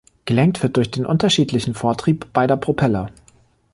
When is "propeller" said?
2.57-3.11